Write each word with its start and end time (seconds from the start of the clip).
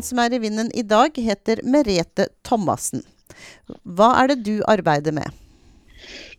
Den 0.00 0.06
som 0.06 0.20
er 0.22 0.32
i 0.32 0.38
vinden 0.40 0.70
i 0.72 0.80
dag, 0.80 1.12
heter 1.12 1.58
Merete 1.60 2.30
Thomassen. 2.48 3.02
Hva 3.84 4.06
er 4.22 4.30
det 4.30 4.38
du 4.46 4.62
arbeider 4.64 5.12
med? 5.12 5.28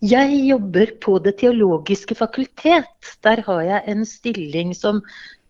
Jeg 0.01 0.39
jobber 0.47 0.95
på 1.05 1.19
Det 1.21 1.35
teologiske 1.43 2.17
fakultet. 2.17 2.89
Der 3.21 3.43
har 3.45 3.61
jeg 3.61 3.85
en 3.93 4.01
stilling 4.09 4.73
som 4.73 5.03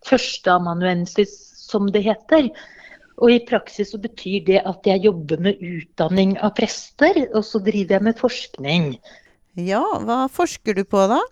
førsteamanuensis, 0.03 1.31
som 1.55 1.87
det 1.87 2.03
heter. 2.09 2.51
Og 3.23 3.31
i 3.31 3.39
praksis 3.47 3.95
så 3.95 4.01
betyr 4.03 4.43
det 4.49 4.59
at 4.59 4.91
jeg 4.91 5.05
jobber 5.07 5.39
med 5.39 5.63
utdanning 5.63 6.35
av 6.43 6.57
prester, 6.59 7.15
og 7.31 7.47
så 7.47 7.63
driver 7.63 7.95
jeg 7.95 8.09
med 8.09 8.19
forskning. 8.19 8.97
Ja, 9.55 9.85
hva 10.03 10.25
forsker 10.27 10.75
du 10.75 10.83
på 10.83 11.07
da? 11.15 11.23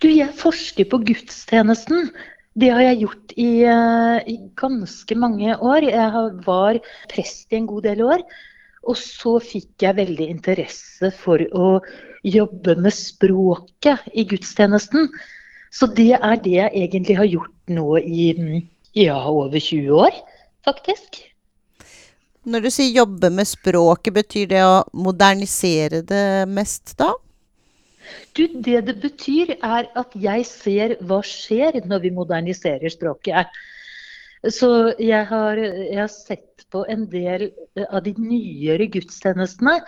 Du, 0.00 0.08
jeg 0.08 0.32
forsker 0.40 0.88
på 0.88 1.04
gudstjenesten. 1.12 2.08
Det 2.54 2.70
har 2.70 2.84
jeg 2.84 3.00
gjort 3.02 3.32
i, 3.34 3.52
eh, 3.66 4.18
i 4.30 4.36
ganske 4.54 5.16
mange 5.18 5.56
år. 5.58 5.88
Jeg 5.90 6.26
var 6.46 6.78
prest 7.10 7.50
i 7.50 7.58
en 7.58 7.66
god 7.66 7.82
del 7.82 8.02
år. 8.06 8.22
Og 8.84 8.96
så 9.00 9.38
fikk 9.42 9.82
jeg 9.82 9.96
veldig 9.96 10.28
interesse 10.30 11.10
for 11.18 11.40
å 11.56 11.80
jobbe 12.24 12.76
med 12.76 12.94
språket 12.94 14.06
i 14.12 14.26
gudstjenesten. 14.28 15.08
Så 15.74 15.88
det 15.90 16.12
er 16.20 16.36
det 16.44 16.56
jeg 16.60 16.72
egentlig 16.84 17.16
har 17.18 17.30
gjort 17.30 17.74
nå 17.74 17.98
i 17.98 18.30
ja, 18.94 19.18
over 19.26 19.58
20 19.58 19.90
år, 20.06 20.14
faktisk. 20.64 21.24
Når 22.44 22.66
du 22.66 22.70
sier 22.70 23.00
jobbe 23.00 23.30
med 23.32 23.48
språket, 23.48 24.14
betyr 24.14 24.48
det 24.52 24.62
å 24.62 24.84
modernisere 24.92 26.04
det 26.06 26.44
mest 26.52 26.94
da? 27.00 27.10
Du, 28.36 28.46
det 28.46 28.80
det 28.88 28.96
betyr, 29.02 29.54
er 29.60 29.88
at 29.94 30.16
jeg 30.18 30.46
ser 30.48 30.96
hva 31.00 31.20
skjer 31.26 31.80
når 31.88 32.04
vi 32.06 32.12
moderniserer 32.16 32.92
språket. 32.92 33.52
Så 34.52 34.92
jeg 35.00 35.24
har, 35.30 35.56
jeg 35.56 36.00
har 36.00 36.10
sett 36.12 36.66
på 36.72 36.84
en 36.90 37.06
del 37.08 37.48
av 37.88 38.02
de 38.04 38.12
nyere 38.18 38.90
gudstjenestene. 38.92 39.78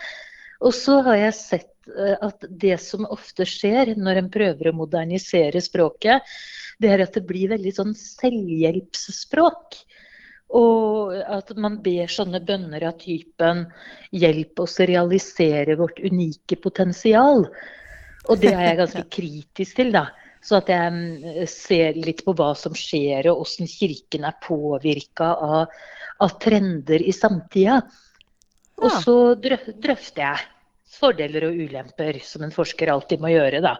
Og 0.65 0.73
så 0.73 1.01
har 1.05 1.19
jeg 1.21 1.37
sett 1.37 1.91
eh, 1.93 2.17
at 2.25 2.47
det 2.49 2.79
som 2.81 3.09
ofte 3.13 3.45
skjer 3.49 3.95
når 4.01 4.23
en 4.23 4.31
prøver 4.33 4.71
å 4.71 4.79
modernisere 4.79 5.61
språket, 5.61 6.25
det 6.81 6.93
er 6.93 7.05
at 7.05 7.17
det 7.17 7.27
blir 7.29 7.53
veldig 7.53 7.73
sånn 7.77 7.93
selvhjelpsspråk. 7.97 9.77
Og 10.57 11.17
at 11.19 11.51
man 11.59 11.81
ber 11.83 12.13
sånne 12.13 12.41
bønner 12.47 12.85
av 12.87 13.01
typen 13.03 13.65
'hjelp 14.15 14.61
oss 14.63 14.79
å 14.81 14.87
realisere 14.89 15.77
vårt 15.81 15.99
unike 15.99 16.57
potensial'. 16.63 17.49
Og 18.27 18.41
det 18.43 18.53
er 18.53 18.65
jeg 18.71 18.81
ganske 18.81 19.05
kritisk 19.13 19.79
til, 19.81 19.93
da. 19.95 20.09
Så 20.47 20.61
at 20.61 20.71
jeg 20.71 20.93
mm, 20.95 21.47
ser 21.51 21.99
litt 21.99 22.23
på 22.27 22.35
hva 22.39 22.53
som 22.59 22.75
skjer, 22.77 23.31
og 23.33 23.43
hvordan 23.43 23.71
Kirken 23.71 24.27
er 24.29 24.37
påvirka 24.43 25.33
av, 25.43 25.73
av, 26.23 26.37
trender 26.43 27.03
i 27.03 27.15
samtida. 27.15 27.81
Og 28.77 28.93
så 29.03 29.17
drøfter 29.41 30.23
jeg 30.23 30.45
fordeler 30.97 31.49
og 31.49 31.59
ulemper, 31.67 32.21
som 32.25 32.45
en 32.47 32.55
forsker 32.55 32.93
alltid 32.93 33.23
må 33.23 33.33
gjøre, 33.33 33.63
da. 33.65 33.75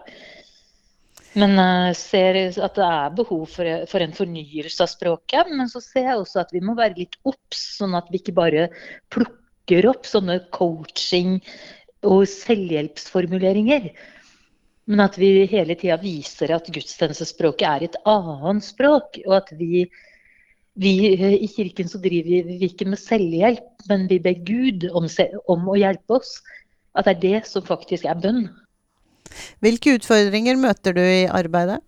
Men 1.37 1.53
uh, 1.59 1.93
ser 1.93 2.39
at 2.49 2.77
det 2.77 2.85
er 2.85 3.15
behov 3.17 3.45
for, 3.51 3.69
for, 3.89 4.01
en 4.01 4.15
fornyelse 4.15 4.83
av 4.83 4.89
språket. 4.89 5.51
Men 5.53 5.69
så 5.69 5.81
ser 5.83 6.09
jeg 6.09 6.21
også 6.21 6.41
at 6.41 6.53
vi 6.55 6.63
må 6.65 6.73
være 6.77 6.97
litt 6.97 7.17
obs, 7.29 7.61
sånn 7.77 7.97
at 7.97 8.09
vi 8.11 8.21
ikke 8.21 8.35
bare 8.37 8.67
plukker 9.13 9.89
opp 9.91 10.07
sånne 10.09 10.39
coaching- 10.55 11.41
og 12.07 12.23
selvhjelpsformuleringer. 12.29 13.89
Men 14.87 15.03
at 15.03 15.17
vi 15.19 15.45
hele 15.51 15.75
tida 15.75 15.97
viser 15.99 16.53
at 16.55 16.69
gudstjenestespråket 16.71 17.67
er 17.67 17.87
et 17.87 17.97
annet 18.07 18.63
språk. 18.63 19.19
Og 19.25 19.35
at 19.41 19.51
vi, 19.59 19.83
vi, 20.79 20.93
i 21.35 21.49
kirken 21.51 21.91
så 21.91 21.99
driver 22.03 22.47
vi 22.47 22.61
ikke 22.69 22.87
med 22.87 23.01
selvhjelp, 23.01 23.67
men 23.89 24.07
vi 24.11 24.21
ber 24.23 24.39
Gud 24.47 24.87
om, 24.95 25.09
om, 25.51 25.67
å 25.67 25.75
hjelpe 25.79 26.21
oss. 26.21 26.37
At 26.95 27.09
det 27.09 27.17
er 27.17 27.23
det 27.25 27.43
som 27.51 27.67
faktisk 27.67 28.07
er 28.07 28.19
bønn. 28.23 28.47
Hvilke 29.61 29.97
utfordringer 29.97 30.55
møter 30.59 30.95
du 30.95 31.03
i 31.03 31.27
arbeidet? 31.27 31.81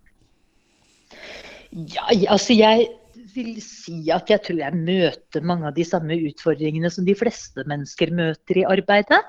Ja, 1.71 2.09
altså 2.33 2.55
jeg 2.57 2.89
vil 3.33 3.59
si 3.63 4.09
at 4.11 4.27
jeg 4.31 4.41
tror 4.43 4.59
jeg 4.59 4.79
møter 4.81 5.45
mange 5.45 5.69
av 5.69 5.75
de 5.77 5.85
samme 5.87 6.17
utfordringene 6.27 6.91
som 6.91 7.05
de 7.07 7.15
fleste 7.15 7.63
mennesker 7.69 8.11
møter 8.15 8.59
i 8.59 8.67
arbeidet. 8.67 9.21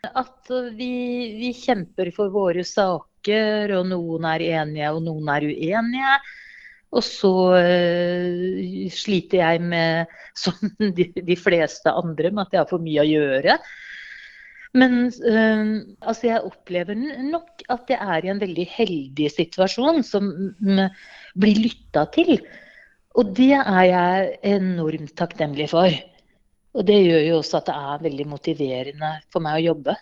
At 0.00 0.48
vi, 0.76 0.92
vi, 1.36 1.50
kjemper 1.56 2.08
for 2.16 2.32
våre 2.32 2.64
saker, 2.64 3.74
og 3.76 3.90
noen 3.90 4.26
er 4.30 4.44
enige 4.60 4.92
og 4.94 5.02
noen 5.04 5.28
er 5.32 5.44
uenige. 5.50 6.14
Og 6.90 7.04
så 7.06 7.30
uh, 7.54 8.88
sliter 8.90 9.42
jeg 9.42 9.60
med, 9.62 10.10
som 10.42 10.56
de, 10.80 11.06
de, 11.14 11.36
fleste 11.38 11.92
andre, 11.92 12.32
med 12.32 12.48
at 12.48 12.56
jeg 12.56 12.62
har 12.64 12.70
for 12.70 12.82
mye 12.82 13.04
å 13.04 13.08
gjøre. 13.10 13.58
Men 14.80 14.96
uh, 15.10 15.62
altså 16.00 16.30
jeg 16.30 16.48
opplever 16.48 16.96
nok 16.96 17.66
at 17.70 17.92
jeg 17.92 18.00
er 18.16 18.26
i 18.26 18.32
en 18.32 18.42
veldig 18.42 18.66
heldig 18.72 19.30
situasjon 19.36 20.02
som 20.06 20.32
blir 21.38 21.62
lytta 21.66 22.08
til. 22.16 22.38
Og 23.18 23.34
det 23.36 23.52
er 23.58 23.84
jeg 23.90 24.34
enormt 24.56 25.14
takknemlig 25.18 25.70
for. 25.72 25.94
Og 26.76 26.86
det 26.86 27.00
gjør 27.02 27.24
jo 27.26 27.40
også 27.40 27.58
at 27.58 27.70
det 27.70 27.76
er 27.76 28.04
veldig 28.04 28.26
motiverende 28.30 29.10
for 29.32 29.42
meg 29.42 29.58
å 29.58 29.66
jobbe. 29.72 29.96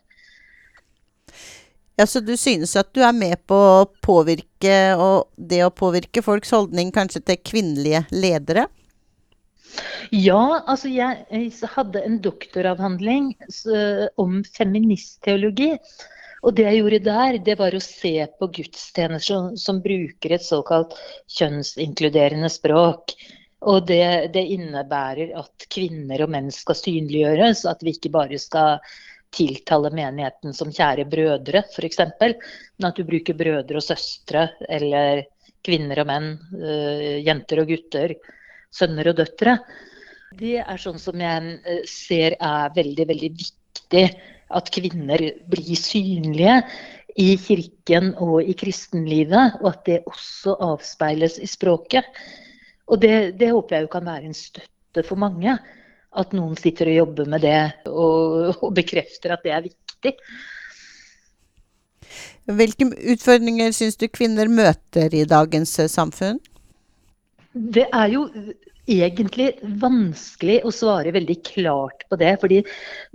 Ja, 1.99 2.07
Så 2.07 2.21
du 2.23 2.37
synes 2.39 2.77
at 2.79 2.93
du 2.95 3.01
er 3.03 3.15
med 3.17 3.41
på 3.51 3.57
å 3.57 3.87
påvirke, 4.05 4.75
og 4.95 5.33
det 5.35 5.65
å 5.67 5.75
påvirke 5.75 6.23
folks 6.23 6.53
holdning 6.55 6.93
kanskje 6.95 7.25
til 7.27 7.41
kvinnelige 7.43 8.05
ledere? 8.15 8.69
Ja, 10.15 10.63
altså 10.67 10.89
jeg, 10.93 11.25
jeg 11.33 11.73
hadde 11.75 12.05
en 12.07 12.21
doktoravhandling 12.23 13.33
om 14.21 14.39
feministteologi. 14.55 15.75
Og 16.47 16.55
det 16.55 16.69
jeg 16.69 16.79
gjorde 16.79 17.01
der, 17.09 17.41
det 17.43 17.57
var 17.59 17.75
å 17.75 17.83
se 17.83 18.15
på 18.39 18.49
gudstjenester 18.55 19.27
som, 19.27 19.51
som 19.59 19.81
bruker 19.83 20.37
et 20.37 20.47
såkalt 20.47 20.95
kjønnsinkluderende 21.35 22.51
språk. 22.53 23.17
Og 23.67 23.87
det, 23.89 24.31
det, 24.35 24.45
innebærer 24.55 25.33
at 25.39 25.67
kvinner 25.73 26.23
og 26.23 26.31
menn 26.31 26.51
skal 26.55 26.79
synliggjøres. 26.79 27.65
At 27.67 27.83
vi 27.83 27.97
ikke 27.97 28.13
bare 28.15 28.39
skal 28.39 28.79
tiltale 29.35 29.91
menigheten 29.93 30.55
som 30.57 30.71
kjære 30.73 31.09
brødre, 31.11 31.65
f.eks. 31.75 31.99
Men 32.21 32.89
at 32.89 32.97
du 32.97 33.05
bruker 33.09 33.37
brødre 33.37 33.81
og 33.81 33.85
søstre, 33.85 34.47
eller 34.69 35.27
kvinner 35.67 36.05
og 36.05 36.09
menn, 36.09 36.33
uh, 36.55 37.19
jenter 37.25 37.65
og 37.65 37.73
gutter, 37.73 38.15
sønner 38.73 39.11
og 39.11 39.19
døtre. 39.19 39.59
Det 40.39 40.59
er 40.63 40.81
sånn 40.81 41.01
som 41.03 41.19
jeg 41.21 41.59
uh, 41.67 41.83
ser 41.89 42.39
er 42.39 42.75
veldig, 42.79 43.09
veldig 43.11 43.33
viktig. 43.43 44.07
At 44.49 44.71
kvinner 44.73 45.21
blir 45.51 45.77
synlige 45.77 46.63
i 47.21 47.33
kirken 47.43 48.15
og 48.23 48.47
i 48.47 48.55
kristenlivet, 48.57 49.59
og 49.61 49.73
at 49.75 49.83
det 49.91 50.05
også 50.09 50.55
avspeiles 50.71 51.37
i 51.43 51.49
språket. 51.51 52.07
Og 52.89 53.01
det, 53.03 53.39
det, 53.41 53.51
håper 53.53 53.77
jeg 53.77 53.87
jo 53.87 53.93
kan 53.93 54.07
være 54.09 54.29
en 54.31 54.37
støtte 54.37 55.05
for 55.07 55.21
mange. 55.21 55.57
At 56.19 56.33
noen 56.37 56.57
sitter 56.57 56.89
og 56.89 57.01
jobber 57.03 57.29
med 57.29 57.45
det 57.45 57.59
og, 57.91 58.55
og 58.65 58.71
bekrefter 58.77 59.35
at 59.35 59.45
det 59.45 59.53
er 59.55 59.67
viktig. 59.67 60.15
Hvilke 62.49 62.89
utfordringer 63.13 63.75
syns 63.77 63.99
du 64.01 64.07
kvinner 64.09 64.49
møter 64.49 65.13
i 65.13 65.27
dagens 65.29 65.75
eh, 65.83 65.91
samfunn? 65.93 66.41
Det 67.53 67.85
er 67.93 68.09
jo 68.15 68.25
egentlig 68.89 69.51
vanskelig 69.83 70.63
å 70.65 70.73
svare 70.73 71.13
veldig 71.13 71.37
klart 71.45 72.07
på 72.09 72.19
det. 72.21 72.35
Fordi 72.41 72.63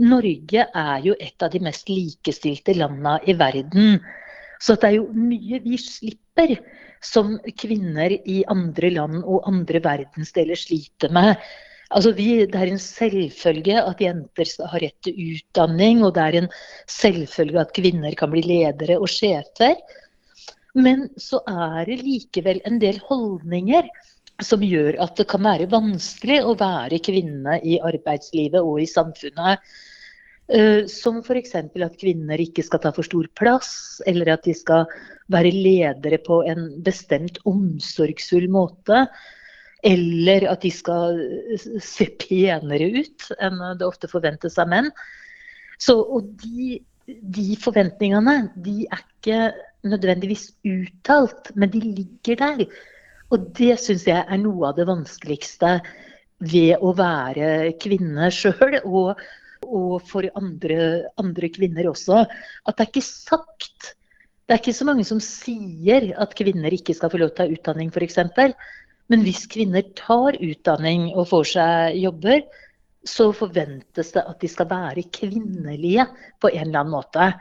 Norge 0.05 0.67
er 0.67 1.07
jo 1.07 1.17
et 1.17 1.45
av 1.45 1.53
de 1.53 1.63
mest 1.65 1.89
likestilte 1.89 2.75
landene 2.77 3.17
i 3.25 3.35
verden. 3.39 3.97
Så 4.61 4.77
det 4.77 4.91
er 4.91 4.99
jo 4.99 5.09
mye 5.17 5.59
vi 5.65 5.79
slipper 5.81 6.55
som 7.03 7.35
kvinner 7.59 8.15
i 8.15 8.41
andre 8.51 8.91
land 8.95 9.21
og 9.23 9.47
andre 9.49 9.81
verdensdeler 9.83 10.59
sliter 10.59 11.11
med. 11.13 11.35
Altså 11.93 12.13
vi, 12.17 12.45
Det 12.45 12.57
er 12.57 12.71
en 12.71 12.81
selvfølge 12.81 13.81
at 13.81 14.01
jenter 14.01 14.49
skal 14.49 14.71
ha 14.71 14.79
rett 14.81 14.97
til 15.05 15.19
utdanning, 15.35 16.01
og 16.03 16.15
det 16.15 16.23
er 16.23 16.37
en 16.41 16.49
selvfølge 16.89 17.61
at 17.61 17.75
kvinner 17.75 18.15
kan 18.17 18.31
bli 18.33 18.41
ledere 18.41 18.97
og 18.97 19.11
sjefer. 19.11 19.77
Men 20.73 21.09
så 21.21 21.43
er 21.45 21.85
det 21.85 22.01
likevel 22.01 22.63
en 22.65 22.79
del 22.81 22.97
holdninger 23.09 23.85
som 24.41 24.63
gjør 24.65 24.97
at 25.03 25.19
det 25.19 25.27
kan 25.29 25.43
være 25.45 25.69
vanskelig 25.69 26.39
å 26.41 26.55
være 26.57 27.01
kvinne 27.05 27.59
i 27.61 27.77
arbeidslivet 27.77 28.61
og 28.61 28.81
i 28.81 28.89
samfunnet. 28.89 29.61
Uh, 30.51 30.83
som 30.91 31.21
f.eks. 31.21 31.53
at 31.55 31.99
kvinner 32.01 32.41
ikke 32.41 32.65
skal 32.67 32.81
ta 32.83 32.91
for 32.95 33.07
stor 33.07 33.29
plass, 33.39 34.01
eller 34.09 34.33
at 34.33 34.43
de 34.43 34.55
skal 34.57 34.89
være 35.31 35.53
ledere 35.55 36.19
på 36.25 36.41
en 36.51 36.67
bestemt 36.83 37.39
omsorgsfull 37.47 38.49
måte. 38.51 39.05
Eller 39.83 40.47
at 40.51 40.63
de 40.63 40.71
skal 40.71 41.17
eh, 41.19 41.63
se 41.83 42.07
penere 42.21 42.87
ut 43.03 43.25
enn 43.43 43.59
det 43.79 43.83
ofte 43.83 44.07
forventes 44.07 44.55
av 44.61 44.69
menn. 44.71 44.87
Så, 45.75 45.97
og 45.99 46.29
de, 46.39 46.77
de 47.07 47.57
forventningene 47.59 48.37
de 48.63 48.85
er 48.87 49.01
ikke 49.03 49.39
nødvendigvis 49.83 50.53
uttalt, 50.63 51.51
men 51.59 51.71
de 51.73 51.81
ligger 51.83 52.39
der. 52.39 52.65
Og 53.33 53.49
det 53.57 53.75
syns 53.81 54.07
jeg 54.07 54.23
er 54.23 54.39
noe 54.39 54.69
av 54.69 54.77
det 54.79 54.87
vanskeligste 54.87 55.77
ved 56.43 56.79
å 56.83 56.93
være 56.95 57.73
kvinne 57.83 58.29
sjøl, 58.33 58.79
og, 58.83 59.19
og, 59.63 60.01
for 60.09 60.27
andre, 60.39 61.09
andre, 61.21 61.49
kvinner 61.53 61.89
også. 61.91 62.23
At 62.67 62.77
det 62.77 62.85
er 62.85 62.91
ikke 62.91 63.05
sagt. 63.05 63.93
Det 64.43 64.55
er 64.55 64.61
ikke 64.61 64.75
så 64.75 64.87
mange 64.87 65.05
som 65.07 65.21
sier 65.23 66.11
at 66.21 66.35
kvinner 66.37 66.75
ikke 66.75 66.95
skal 66.97 67.11
få 67.13 67.21
lov 67.21 67.33
til 67.33 67.45
å 67.45 67.47
ta 67.47 67.57
utdanning, 67.57 67.93
f.eks. 67.93 68.19
Men 69.11 69.23
hvis 69.25 69.45
kvinner 69.51 69.85
tar 69.99 70.37
utdanning 70.39 71.09
og 71.13 71.29
får 71.31 71.49
seg 71.53 71.99
jobber, 72.01 72.43
så 73.03 73.31
forventes 73.35 74.13
det 74.15 74.23
at 74.23 74.39
de 74.39 74.49
skal 74.51 74.69
være 74.69 75.03
kvinnelige 75.11 76.05
på 76.39 76.51
en 76.53 76.67
eller 76.69 76.83
annen 76.83 76.95
måte. 76.95 77.31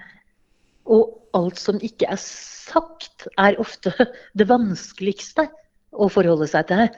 Og 0.91 1.19
alt 1.39 1.61
som 1.63 1.79
ikke 1.83 2.11
er 2.11 2.21
sagt, 2.21 3.29
er 3.39 3.59
ofte 3.63 3.95
det 4.39 4.49
vanskeligste 4.51 5.49
å 5.93 6.09
forholde 6.13 6.49
seg 6.51 6.69
til. 6.71 6.89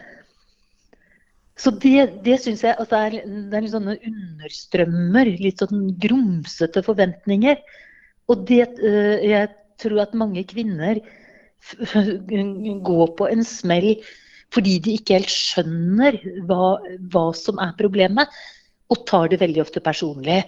Så 1.60 1.70
det, 1.82 2.08
det 2.26 2.40
syns 2.42 2.64
jeg 2.66 2.86
det 2.90 2.98
er, 2.98 3.18
det 3.22 3.56
er 3.56 3.62
litt 3.62 3.74
sånne 3.74 3.94
understrømmer, 4.08 5.30
litt 5.38 5.62
sånn 5.62 5.92
grumsete 6.02 6.82
forventninger. 6.82 7.60
Og 8.32 8.42
det, 8.48 8.64
eh, 8.82 9.22
jeg 9.30 9.52
tror 9.82 10.02
at 10.06 10.16
mange 10.18 10.42
kvinner 10.50 10.98
går 12.88 13.14
på 13.18 13.30
en 13.30 13.44
smell 13.46 13.94
fordi 14.54 14.76
de 14.82 14.94
ikke 14.98 15.16
helt 15.18 15.32
skjønner 15.32 16.18
hva, 16.46 16.76
hva, 17.10 17.24
som 17.34 17.58
er 17.62 17.72
problemet, 17.78 18.30
og 18.92 19.00
tar 19.08 19.30
det 19.32 19.40
veldig 19.40 19.64
ofte 19.64 19.82
personlig. 19.82 20.44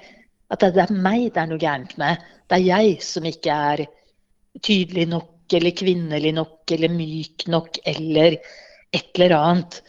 At 0.52 0.62
det, 0.62 0.78
er 0.78 0.92
meg 0.94 1.32
det 1.34 1.42
er 1.42 1.48
noe 1.50 1.58
gærent 1.58 1.96
med. 1.98 2.22
Det 2.46 2.60
er 2.60 2.66
jeg 2.68 3.00
som 3.02 3.26
ikke 3.26 3.56
er 3.72 3.82
tydelig 4.62 5.08
nok, 5.10 5.32
eller 5.58 5.74
kvinnelig 5.74 6.32
nok, 6.36 6.60
eller 6.76 6.94
myk 6.94 7.48
nok, 7.50 7.80
eller 7.82 8.38
et 8.94 9.10
eller 9.16 9.34
annet. 9.40 9.80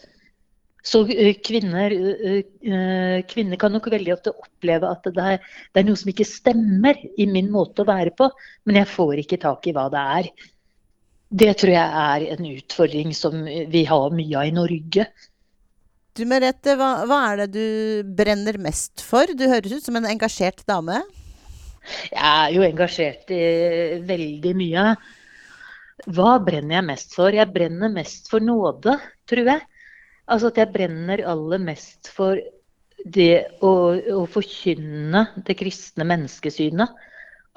Så 0.84 1.02
uh, 1.08 1.30
kvinner, 1.44 1.94
uh, 1.94 2.42
uh, 2.68 3.16
kvinner, 3.30 3.58
kan 3.60 3.74
nok 3.74 3.88
veldig 3.92 4.14
ofte 4.14 4.34
oppleve 4.34 4.90
at 4.90 5.08
det 5.08 5.24
er, 5.34 5.48
det 5.72 5.82
er, 5.82 5.88
noe 5.88 5.98
som 5.98 6.12
ikke 6.12 6.28
stemmer 6.28 7.00
i 7.18 7.26
min 7.30 7.50
måte 7.52 7.82
å 7.82 7.88
være 7.88 8.14
på, 8.18 8.30
men 8.68 8.80
jeg 8.82 8.92
får 8.92 9.24
ikke 9.24 9.42
tak 9.42 9.66
i 9.68 9.74
hva 9.76 9.88
det 9.92 10.04
er. 10.20 10.30
Det 11.28 11.50
tror 11.60 11.74
jeg 11.74 12.04
er 12.04 12.28
en 12.36 12.46
utfordring 12.54 13.10
som 13.16 13.42
vi 13.44 13.82
har 13.84 14.14
mye 14.16 14.38
av 14.38 14.48
i 14.48 14.54
Norge. 14.56 15.04
Du 16.16 16.24
Merete, 16.26 16.72
hva, 16.74 17.04
hva, 17.06 17.18
er 17.28 17.44
det 17.44 17.48
du 17.54 18.14
brenner 18.16 18.56
mest 18.58 19.04
for? 19.04 19.28
Du 19.38 19.44
høres 19.46 19.76
ut 19.76 19.84
som 19.84 19.98
en 20.00 20.08
engasjert 20.08 20.64
dame. 20.66 21.02
Jeg 22.08 22.24
er 22.24 22.54
jo 22.56 22.64
engasjert 22.66 23.30
i 23.30 23.44
veldig 24.08 24.54
mye. 24.58 24.86
Hva 26.16 26.32
brenner 26.42 26.80
jeg 26.80 26.86
mest 26.88 27.14
for? 27.14 27.34
Jeg 27.34 27.52
brenner 27.54 27.92
mest 27.92 28.30
for 28.32 28.42
nåde, 28.42 28.96
tror 29.30 29.52
jeg. 29.52 29.62
Altså 30.28 30.50
at 30.52 30.60
jeg 30.60 30.72
brenner 30.74 31.24
aller 31.24 31.60
mest 31.62 32.10
for 32.12 32.40
det 33.08 33.46
å, 33.64 33.72
å 33.96 34.24
forkynne 34.28 35.24
det 35.46 35.56
kristne 35.60 36.06
menneskesynet. 36.08 37.04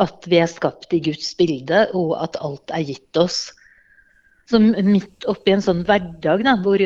At 0.02 0.26
vi 0.30 0.40
er 0.42 0.50
skapt 0.50 0.94
i 0.96 1.02
Guds 1.04 1.34
bilde, 1.38 1.86
og 1.98 2.16
at 2.24 2.40
alt 2.42 2.72
er 2.74 2.86
gitt 2.88 3.20
oss. 3.20 3.50
Så 4.50 4.60
midt 4.60 5.28
oppi 5.30 5.54
en 5.54 5.64
sånn 5.64 5.84
hverdag 5.88 6.46
da, 6.48 6.56
hvor 6.64 6.82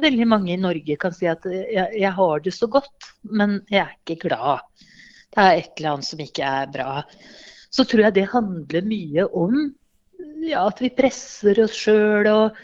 veldig 0.00 0.26
mange 0.28 0.54
i 0.54 0.60
Norge 0.60 0.96
kan 1.00 1.14
si 1.14 1.28
at 1.30 1.44
jeg, 1.46 1.86
jeg, 1.94 2.12
har 2.16 2.42
det 2.44 2.54
så 2.56 2.68
godt, 2.70 3.12
men 3.22 3.60
jeg 3.70 3.84
er 3.84 3.94
ikke 3.98 4.28
glad. 4.28 4.64
Det 5.30 5.44
er 5.44 5.60
et 5.60 5.72
eller 5.76 5.92
annet 5.94 6.08
som 6.08 6.24
ikke 6.24 6.50
er 6.62 6.72
bra. 6.74 6.96
Så 7.70 7.86
tror 7.86 8.06
jeg 8.06 8.16
det 8.16 8.30
handler 8.32 8.88
mye 8.88 9.26
om 9.38 9.60
ja, 10.42 10.64
at 10.66 10.80
vi 10.82 10.90
presser 10.94 11.60
oss 11.62 11.76
sjøl 11.76 12.28
og, 12.32 12.58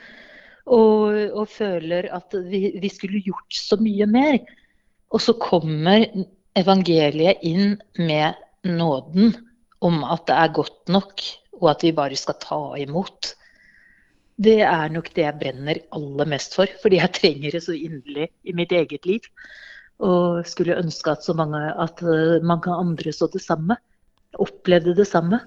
og, 0.67 1.15
og, 1.31 1.47
føler 1.49 2.09
at 2.15 2.35
vi, 2.51 2.73
vi 2.83 2.91
skulle 2.91 3.23
gjort 3.23 3.55
så 3.55 3.79
mye 3.81 4.07
mer. 4.11 4.39
Og 5.15 5.23
så 5.23 5.37
kommer 5.39 6.07
evangeliet 6.59 7.43
inn 7.47 7.77
med 8.01 8.35
nåden 8.67 9.35
om 9.87 10.03
at 10.09 10.27
det 10.27 10.37
er 10.37 10.55
godt 10.57 10.91
nok, 10.91 11.23
og 11.61 11.71
at 11.71 11.85
vi 11.87 11.95
bare 11.95 12.19
skal 12.19 12.39
ta 12.43 12.61
imot. 12.83 13.35
Det 14.37 14.59
er 14.67 14.91
nok 14.93 15.13
det 15.17 15.25
jeg 15.25 15.39
brenner 15.41 15.81
aller 15.97 16.29
mest 16.29 16.57
for, 16.59 16.69
fordi 16.83 16.99
jeg 17.01 17.15
trenger 17.17 17.55
det 17.57 17.63
så 17.65 17.77
inderlig 17.77 18.29
i 18.45 18.57
mitt 18.57 18.75
eget 18.75 19.07
liv. 19.09 19.25
Og 20.03 20.43
skulle 20.45 20.77
ønske 20.77 21.15
at 21.15 21.29
mange, 21.39 21.61
at 21.73 22.03
eh, 22.05 22.43
mange 22.45 22.75
andre 22.75 23.13
så 23.17 23.31
det 23.33 23.41
samme. 23.41 23.79
Opplevde 24.37 24.97
det 24.99 25.07
samme. 25.09 25.41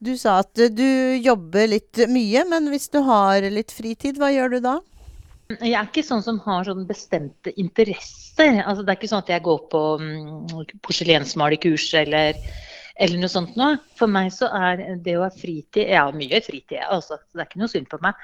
Du 0.00 0.14
sa 0.16 0.38
at 0.40 0.56
du 0.56 0.90
jobber 1.20 1.66
litt 1.68 2.00
mye, 2.08 2.44
men 2.48 2.70
hvis 2.72 2.88
du 2.92 3.02
har 3.04 3.44
litt 3.52 3.74
fritid, 3.74 4.16
hva 4.20 4.30
gjør 4.32 4.54
du 4.54 4.62
da? 4.64 4.78
Jeg 5.58 5.74
er 5.74 5.88
ikke 5.88 6.04
sånn 6.06 6.22
som 6.24 6.38
har 6.44 6.64
sånn 6.64 6.86
bestemte 6.88 7.52
interesser. 7.60 8.62
Altså, 8.62 8.84
det 8.84 8.94
er 8.94 8.98
ikke 9.00 9.10
sånn 9.10 9.24
at 9.24 9.32
jeg 9.34 9.44
går 9.44 9.62
på 9.72 9.82
um, 10.00 10.64
porselensmalerkurs 10.86 11.88
eller 12.00 12.38
eller 13.00 13.20
noe 13.20 13.32
sånt 13.32 13.56
noe. 13.56 13.78
For 13.96 14.10
meg 14.12 14.28
så 14.34 14.48
er 14.56 14.82
det 15.04 15.16
å 15.16 15.24
ha 15.24 15.30
fritid 15.32 15.86
Jeg 15.86 15.96
har 15.96 16.16
mye 16.16 16.40
fritid, 16.44 16.80
altså. 16.84 17.16
Så 17.16 17.36
det 17.36 17.44
er 17.44 17.48
ikke 17.48 17.62
noe 17.62 17.72
synd 17.72 17.88
på 17.90 18.00
meg. 18.04 18.18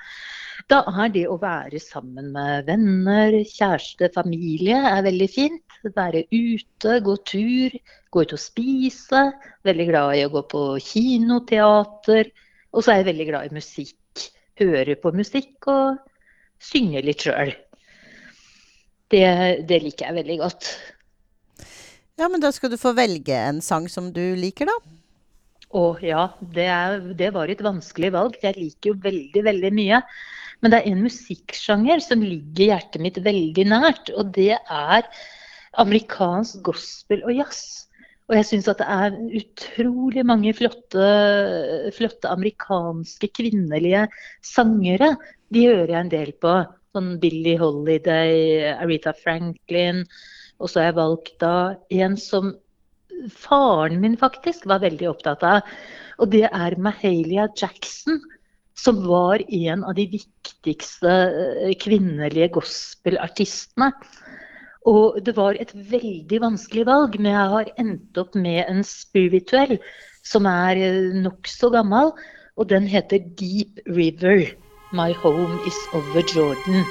Da 0.71 0.81
er 0.89 1.13
det 1.13 1.27
å 1.29 1.37
være 1.41 1.81
sammen 1.83 2.33
med 2.35 2.67
venner, 2.71 3.37
kjæreste, 3.45 4.09
familie 4.15 4.79
er 4.91 5.05
veldig 5.07 5.29
fint. 5.31 5.79
Være 5.97 6.25
ute, 6.33 6.97
gå 7.05 7.15
tur, 7.29 7.77
gå 8.11 8.25
ut 8.25 8.35
og 8.35 8.41
spise. 8.41 9.23
Veldig 9.69 9.87
glad 9.91 10.17
i 10.17 10.25
å 10.27 10.33
gå 10.33 10.43
på 10.51 10.65
kino, 10.83 11.43
teater. 11.47 12.33
Og 12.73 12.83
så 12.83 12.93
er 12.93 13.03
jeg 13.03 13.11
veldig 13.13 13.29
glad 13.31 13.49
i 13.51 13.57
musikk. 13.61 14.27
Høre 14.57 14.97
på 14.99 15.13
musikk 15.13 15.69
og 15.69 16.01
synge 16.63 17.05
litt 17.05 17.27
sjøl. 17.27 17.53
Det, 19.13 19.27
det 19.69 19.83
liker 19.85 20.09
jeg 20.09 20.19
veldig 20.23 20.39
godt. 20.41 20.71
Ja, 22.17 22.31
men 22.33 22.41
da 22.41 22.49
skal 22.55 22.73
du 22.73 22.79
få 22.81 22.95
velge 22.97 23.37
en 23.37 23.61
sang 23.63 23.91
som 23.93 24.09
du 24.15 24.25
liker, 24.41 24.73
da. 24.73 24.97
Å 25.77 25.85
ja, 26.01 26.23
det, 26.41 26.65
er, 26.71 27.01
det, 27.19 27.29
var 27.35 27.51
et 27.53 27.63
vanskelig 27.63 28.11
valg. 28.15 28.39
Jeg 28.43 28.57
liker 28.57 28.93
jo 28.93 28.97
veldig, 29.03 29.43
veldig 29.51 29.73
mye. 29.77 30.01
Men 30.63 30.73
det 30.73 30.81
er 30.81 30.91
en 30.91 31.03
musikksjanger 31.05 32.01
som 32.05 32.23
ligger 32.25 32.73
hjertet 32.73 33.03
mitt 33.05 33.19
veldig 33.23 33.67
nært, 33.69 34.13
og 34.17 34.33
det 34.37 34.55
er 34.57 35.09
amerikansk 35.81 36.63
gospel 36.67 37.25
og 37.27 37.35
jazz. 37.37 37.87
Og 38.27 38.35
jeg 38.41 38.49
syns 38.49 38.69
at 38.71 38.81
det 38.81 38.87
er 38.91 39.19
utrolig 39.39 40.25
mange 40.27 40.51
flotte, 40.57 41.11
flotte, 41.95 42.31
amerikanske 42.33 43.29
kvinnelige 43.39 44.07
sangere. 44.43 45.13
De 45.55 45.69
hører 45.69 45.93
jeg 45.93 46.01
en 46.01 46.15
del 46.15 46.33
på. 46.43 46.57
Sånn 46.97 47.13
Billie 47.23 47.61
Holiday, 47.61 48.73
Aretha 48.73 49.13
Franklin. 49.21 50.03
Og 50.59 50.73
så 50.73 50.81
har 50.81 50.89
jeg 50.89 50.99
valgt 50.99 51.37
da 51.45 51.55
en 51.93 52.17
som 52.19 52.55
faren 53.33 54.01
min 54.03 54.17
faktisk 54.19 54.67
var 54.67 54.83
veldig 54.83 55.13
opptatt 55.13 55.45
av. 55.47 55.77
Og 56.19 56.33
det 56.33 56.47
er 56.49 56.79
Mahalia 56.83 57.47
Jackson, 57.55 58.19
som 58.77 59.01
var 59.09 59.43
en 59.49 59.85
av 59.85 59.97
de 59.97 60.07
viktigste 60.13 61.13
eh, 61.13 61.73
kvinnelige 61.81 62.51
gospelartistene. 62.59 63.91
Og 64.87 65.19
det 65.27 65.35
var 65.37 65.59
et 65.59 65.73
veldig 65.75 66.43
vanskelig 66.45 66.85
valg, 66.87 67.17
men 67.19 67.33
jeg 67.33 67.55
har 67.55 67.73
endt 67.83 68.21
opp 68.21 68.37
med 68.39 68.63
en 68.69 68.85
spirituell 68.87 69.79
som 70.27 70.47
er 70.51 70.79
eh, 70.79 71.17
nokså 71.25 71.73
gammel. 71.75 72.15
Og 72.57 72.71
den 72.71 72.87
heter 72.89 73.25
Deep 73.41 73.83
River. 73.89 74.47
My 74.93 75.13
home 75.13 75.59
is 75.67 75.77
over 75.93 76.23
Jordan. 76.31 76.87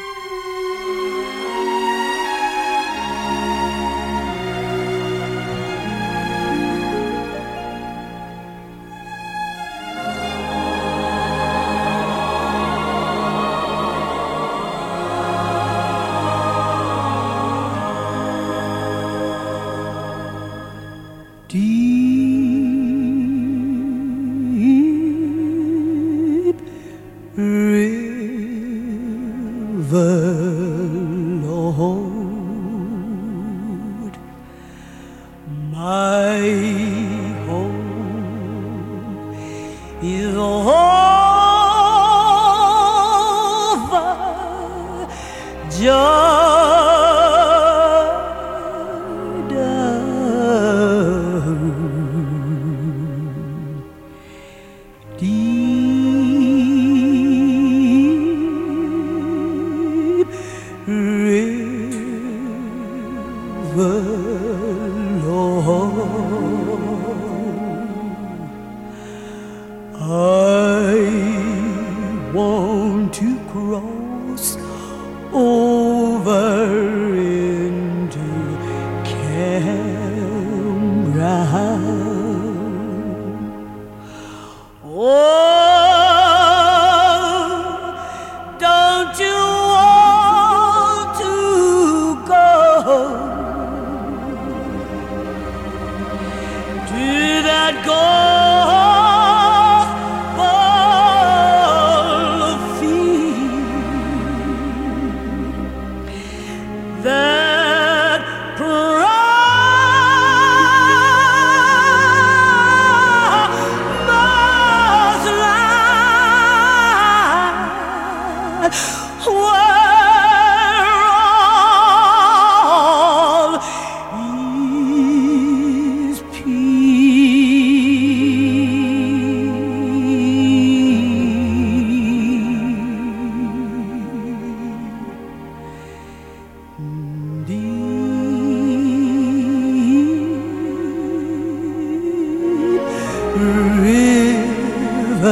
River, 143.35 145.25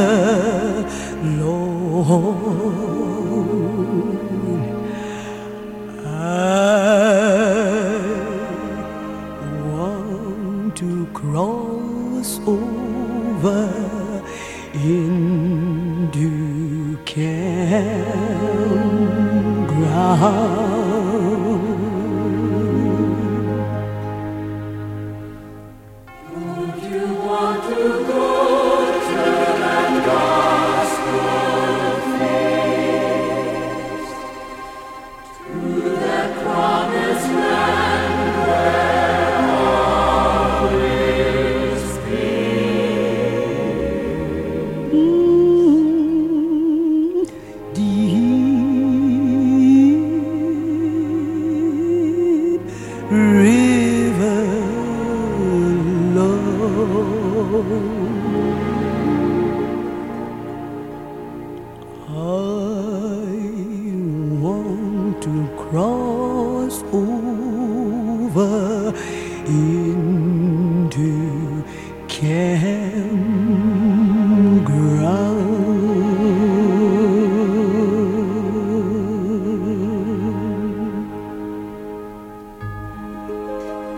Lord. 1.38 2.64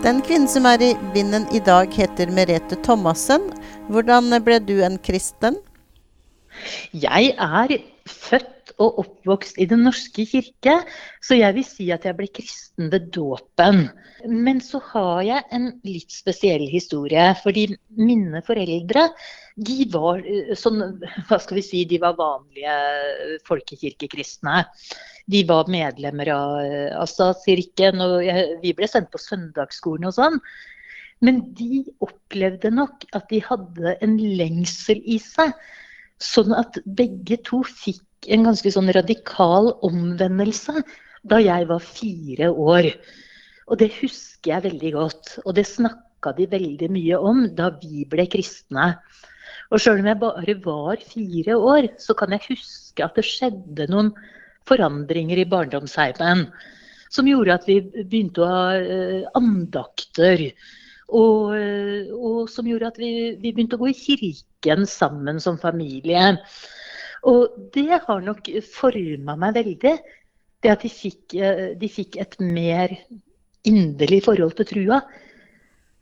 Den 0.07 0.21
kvinnen 0.23 0.47
som 0.47 0.63
er 0.63 0.79
i 0.79 0.93
vinden 1.11 1.43
i 1.51 1.59
dag, 1.59 1.91
heter 1.91 2.29
Merete 2.31 2.77
Thomassen. 2.79 3.49
Hvordan 3.91 4.31
ble 4.45 4.55
du 4.63 4.77
en 4.85 4.95
kristen? 5.03 5.57
Jeg 6.95 7.33
er 7.35 7.73
født 8.07 8.53
og 8.83 8.99
oppvokst 9.01 9.57
i 9.61 9.65
Den 9.69 9.83
norske 9.87 10.25
kirke, 10.29 10.75
så 11.23 11.37
jeg 11.39 11.55
vil 11.57 11.65
si 11.65 11.89
at 11.93 12.05
jeg 12.05 12.17
ble 12.17 12.27
kristen 12.29 12.91
ved 12.93 13.09
dåpen. 13.15 13.87
Men 14.25 14.61
så 14.61 14.81
har 14.91 15.21
jeg 15.25 15.45
en 15.53 15.67
litt 15.87 16.13
spesiell 16.13 16.65
historie, 16.69 17.31
fordi 17.41 17.67
mine 17.97 18.41
foreldre 18.45 19.07
de 19.57 19.87
var 19.93 20.21
eh, 20.21 20.53
sånn, 20.57 20.81
hva 21.27 21.41
skal 21.41 21.59
vi 21.59 21.65
si, 21.65 21.83
de 21.89 21.99
var 22.01 22.17
vanlige 22.19 22.77
folkekirkekristne. 23.49 24.63
De 25.27 25.43
var 25.49 25.69
medlemmer 25.71 26.31
av, 26.33 26.57
eh, 26.61 26.89
av 26.93 27.09
statskirken, 27.09 28.01
og 28.03 28.19
jeg, 28.25 28.57
vi 28.63 28.75
ble 28.77 28.89
sendt 28.89 29.09
på 29.13 29.21
søndagsskolen 29.21 30.09
og 30.09 30.17
sånn. 30.19 30.41
Men 31.25 31.41
de 31.57 31.81
opplevde 32.05 32.69
nok 32.69 33.07
at 33.17 33.25
de 33.31 33.41
hadde 33.41 33.95
en 34.05 34.17
lengsel 34.37 35.01
i 35.01 35.17
seg. 35.21 35.55
Sånn 36.21 36.53
at 36.57 36.77
begge 36.97 37.39
to 37.45 37.63
fikk 37.65 38.03
en 38.25 38.47
ganske 38.47 38.71
sånn 38.73 38.91
radikal 38.95 39.71
omvendelse 39.85 40.81
da 41.27 41.39
jeg 41.43 41.67
var 41.69 41.83
fire 41.83 42.49
år. 42.51 42.89
Og 43.67 43.79
det 43.81 43.91
husker 43.99 44.53
jeg 44.53 44.65
veldig 44.69 44.91
godt. 44.95 45.33
Og 45.45 45.55
det 45.57 45.67
snakka 45.67 46.33
de 46.37 46.47
veldig 46.51 46.89
mye 46.93 47.19
om 47.19 47.45
da 47.57 47.69
vi 47.81 48.05
ble 48.09 48.27
kristne. 48.31 48.93
Og 49.71 49.83
sjøl 49.83 49.99
om 50.01 50.07
jeg 50.07 50.21
bare 50.21 50.55
var 50.63 51.03
fire 51.03 51.57
år, 51.59 51.91
så 51.99 52.15
kan 52.17 52.33
jeg 52.35 52.47
huske 52.47 53.03
at 53.03 53.17
det 53.19 53.27
skjedde 53.27 53.89
noen 53.91 54.13
forandringer 54.67 55.41
i 55.41 55.47
barndomsheimen. 55.49 56.47
Som 57.11 57.27
gjorde 57.29 57.55
at 57.55 57.67
vi 57.67 57.79
begynte 57.83 58.43
å 58.43 58.49
ha 58.51 58.63
eh, 58.79 59.27
andakter. 59.37 60.49
Og, 61.07 61.53
eh, 61.55 62.07
og 62.11 62.47
som 62.51 62.67
gjorde 62.67 62.91
at 62.91 62.99
vi, 62.99 63.11
vi 63.39 63.51
begynte 63.51 63.79
å 63.79 63.83
gå 63.83 63.91
i 63.91 63.99
kirken 63.99 64.87
sammen 64.87 65.39
som 65.43 65.59
familie. 65.59 66.35
Og 67.25 67.55
det 67.73 68.01
har 68.03 68.23
nok 68.23 68.49
forma 68.69 69.35
meg 69.39 69.55
veldig. 69.57 69.95
Det 70.63 70.73
at 70.73 70.83
de 70.85 70.91
fikk, 70.91 71.35
eh, 71.37 71.73
de 71.77 71.89
fikk 71.89 72.17
et 72.21 72.37
mer 72.41 72.93
inderlig 73.67 74.23
forhold 74.25 74.55
til 74.57 74.69
trua. 74.69 75.01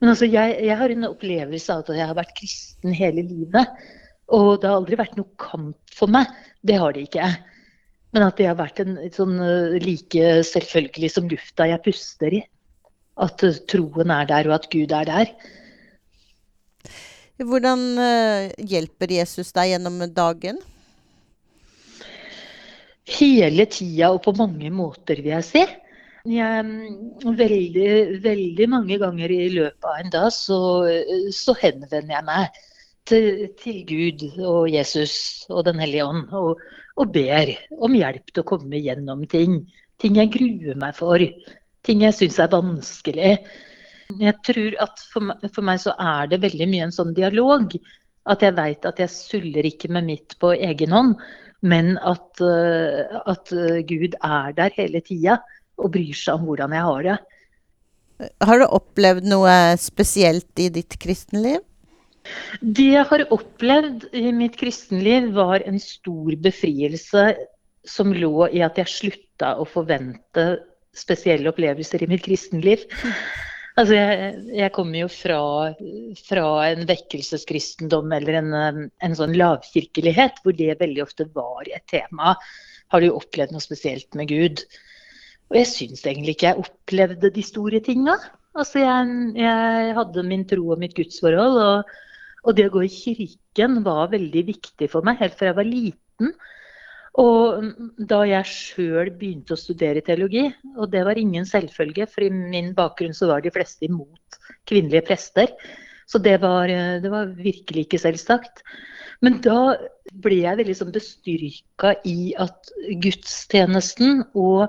Men 0.01 0.12
altså, 0.12 0.27
jeg, 0.27 0.57
jeg 0.65 0.77
har 0.79 0.91
en 0.91 1.10
opplevelse 1.10 1.74
av 1.74 1.84
at 1.84 1.98
jeg 1.98 2.10
har 2.10 2.17
vært 2.17 2.36
kristen 2.38 2.95
hele 2.95 3.24
livet. 3.25 3.86
Og 4.36 4.60
det 4.60 4.69
har 4.69 4.79
aldri 4.79 5.00
vært 5.00 5.17
noe 5.19 5.29
kamp 5.41 5.95
for 5.95 6.12
meg. 6.12 6.31
Det 6.65 6.79
har 6.81 6.95
det 6.95 7.07
ikke. 7.07 7.29
Men 8.15 8.27
at 8.27 8.39
det 8.39 8.50
har 8.50 8.60
vært 8.60 8.81
en 8.84 8.98
sånn 9.13 9.39
eh, 9.43 9.77
like 9.84 10.39
selvfølgelig 10.51 11.12
som 11.12 11.29
lufta 11.31 11.69
jeg 11.72 11.84
puster 11.86 12.39
i. 12.39 12.43
At 13.22 13.43
eh, 13.48 13.60
troen 13.72 14.12
er 14.12 14.27
der, 14.31 14.50
og 14.50 14.60
at 14.60 14.69
Gud 14.74 14.95
er 14.95 15.07
der. 15.12 15.36
Hvordan 17.36 17.81
hjelper 18.63 19.12
Jesus 19.12 19.50
deg 19.51 19.74
gjennom 19.74 20.00
dagen? 20.15 20.62
Hele 23.05 23.65
tida 23.69 24.12
og 24.13 24.24
på 24.25 24.33
mange 24.38 24.71
måter, 24.74 25.21
vil 25.21 25.35
jeg 25.35 25.47
si. 25.47 25.65
Jeg, 26.25 26.62
mm, 26.65 27.35
veldig, 27.38 27.89
veldig 28.24 28.67
mange 28.71 28.97
ganger 29.01 29.31
i 29.31 29.50
løpet 29.53 29.85
av 29.85 30.00
en 30.01 30.13
dag 30.13 30.31
så, 30.33 30.57
så 31.29 31.53
henvender 31.59 32.09
jeg 32.09 32.25
meg 32.25 32.57
til, 33.05 33.27
til, 33.62 33.83
Gud 33.85 34.24
og 34.39 34.71
Jesus 34.74 35.45
og 35.51 35.67
Den 35.67 35.83
hellige 35.83 36.07
ånd 36.07 36.33
og, 36.33 36.63
og, 36.97 37.12
ber 37.13 37.53
om 37.77 37.93
hjelp 37.93 38.33
til 38.33 38.41
å 38.41 38.50
komme 38.55 38.81
gjennom 38.81 39.21
ting. 39.29 39.62
Ting 40.01 40.17
jeg 40.17 40.33
gruer 40.33 40.81
meg 40.81 40.97
for. 40.97 41.21
Ting 41.85 42.01
jeg 42.01 42.17
syns 42.17 42.41
er 42.41 42.50
vanskelig. 42.50 43.35
Jeg 44.21 44.35
tror 44.45 44.79
at 44.81 45.05
for 45.12 45.29
meg, 45.29 45.45
for 45.53 45.65
meg, 45.65 45.79
så 45.81 45.93
er 46.01 46.33
det 46.33 46.41
veldig 46.41 46.67
mye 46.71 46.89
en 46.89 46.95
sånn 46.95 47.13
dialog. 47.17 47.77
At 48.25 48.41
jeg 48.41 48.57
veit 48.57 48.85
at 48.89 48.97
jeg 49.01 49.13
suller 49.13 49.69
ikke 49.69 49.91
med 49.93 50.09
mitt 50.09 50.38
på 50.41 50.55
egen 50.57 50.93
hånd, 50.95 51.19
men 51.63 51.95
at, 52.03 52.41
uh, 52.41 53.21
at 53.31 53.53
Gud 53.88 54.17
er 54.19 54.51
der 54.57 54.75
hele 54.75 55.01
tida 55.05 55.39
og 55.81 55.93
bryr 55.95 56.15
seg 56.15 56.39
om 56.39 56.50
hvordan 56.50 56.75
jeg 56.75 56.88
har 56.89 57.07
det. 57.07 57.15
Har 58.47 58.62
du 58.62 58.67
opplevd 58.77 59.27
noe 59.27 59.53
spesielt 59.79 60.62
i 60.62 60.69
ditt 60.71 60.95
kristenliv? 61.01 61.59
Det 62.62 62.88
jeg 62.93 63.07
har 63.09 63.25
opplevd 63.33 64.07
i 64.17 64.31
mitt 64.33 64.55
kristenliv, 64.57 65.33
var 65.35 65.65
en 65.67 65.77
stor 65.81 66.38
befrielse 66.41 67.25
som 67.85 68.13
lå 68.15 68.47
i 68.50 68.63
at 68.65 68.79
jeg 68.81 68.93
slutta 68.93 69.51
å 69.62 69.67
forvente 69.69 70.45
spesielle 70.95 71.51
opplevelser 71.51 72.05
i 72.05 72.09
mitt 72.09 72.24
kristenliv. 72.25 72.88
Altså, 73.75 73.98
jeg, 73.98 74.36
jeg 74.55 74.72
kommer 74.72 75.01
jo 75.01 75.08
fra, 75.12 75.39
fra 76.24 76.46
en 76.70 76.86
vekkelseskristendom 76.88 78.13
eller 78.15 78.38
en, 78.39 78.53
en, 78.88 79.15
sånn 79.20 79.36
lavkirkelighet, 79.36 80.39
hvor 80.44 80.55
det 80.55 80.77
veldig 80.79 81.03
ofte 81.03 81.27
var 81.36 81.67
et 81.67 81.84
tema. 81.91 82.38
Har 82.94 83.03
du 83.03 83.10
opplevd 83.12 83.51
noe 83.51 83.63
spesielt 83.63 84.15
med 84.15 84.32
Gud? 84.32 84.63
Og 85.51 85.60
jeg 85.60 85.70
syns 85.74 86.05
egentlig 86.05 86.38
ikke 86.38 86.53
jeg 86.53 86.63
opplevde 86.63 87.34
de 87.36 87.44
store 87.44 87.84
tinga. 87.84 88.15
Altså 88.55 88.79
jeg, 88.79 89.15
jeg, 89.41 89.91
hadde 89.98 90.24
min 90.24 90.48
tro 90.48 90.72
og 90.72 90.79
mitt 90.79 90.96
gudsforhold, 90.96 91.60
og, 91.60 91.96
og, 92.46 92.51
det 92.55 92.70
å 92.70 92.75
gå 92.77 92.86
i 92.86 92.94
kirken 92.94 93.82
var 93.84 94.13
veldig 94.13 94.46
viktig 94.53 94.88
for 94.94 95.03
meg 95.03 95.20
helt 95.20 95.36
fra 95.36 95.51
jeg 95.51 95.60
var 95.60 95.67
liten. 95.67 96.32
Og 97.22 97.69
da 98.12 98.24
jeg 98.27 98.50
sjøl 98.50 99.12
begynte 99.15 99.55
å 99.55 99.60
studere 99.60 100.03
teologi, 100.03 100.50
og 100.75 100.89
det 100.91 101.05
var 101.07 101.19
ingen 101.19 101.48
selvfølge, 101.48 102.10
for 102.12 102.25
i 102.25 102.31
min 102.34 102.74
bakgrunn 102.75 103.15
så 103.15 103.29
var 103.31 103.45
de 103.45 103.53
fleste 103.55 103.88
imot 103.88 104.39
kvinnelige 104.67 105.05
prester. 105.07 105.53
Så 106.12 106.19
det 106.19 106.36
var, 106.43 106.67
det 106.67 107.12
var 107.12 107.31
virkelig 107.38 107.86
ikke 107.86 108.01
selvsagt. 108.03 108.65
Men 109.24 109.39
da 109.45 109.77
ble 110.24 110.41
jeg 110.43 110.60
veldig 110.60 110.75
sånn 110.77 110.93
bestyrka 110.95 111.95
i 112.07 112.34
at 112.41 112.72
gudstjenesten 113.01 114.25
og 114.36 114.67